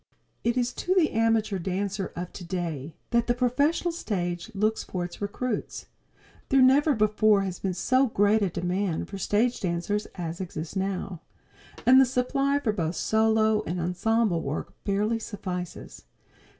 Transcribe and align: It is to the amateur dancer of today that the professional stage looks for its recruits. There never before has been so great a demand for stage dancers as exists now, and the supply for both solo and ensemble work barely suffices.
It 0.43 0.57
is 0.57 0.73
to 0.81 0.95
the 0.95 1.11
amateur 1.11 1.59
dancer 1.59 2.11
of 2.15 2.33
today 2.33 2.95
that 3.11 3.27
the 3.27 3.35
professional 3.35 3.91
stage 3.91 4.49
looks 4.55 4.83
for 4.83 5.05
its 5.05 5.21
recruits. 5.21 5.85
There 6.49 6.59
never 6.63 6.95
before 6.95 7.43
has 7.43 7.59
been 7.59 7.75
so 7.75 8.07
great 8.07 8.41
a 8.41 8.49
demand 8.49 9.09
for 9.09 9.19
stage 9.19 9.59
dancers 9.61 10.07
as 10.15 10.41
exists 10.41 10.75
now, 10.75 11.21
and 11.85 12.01
the 12.01 12.05
supply 12.05 12.57
for 12.57 12.73
both 12.73 12.95
solo 12.95 13.61
and 13.67 13.79
ensemble 13.79 14.41
work 14.41 14.73
barely 14.85 15.19
suffices. 15.19 16.05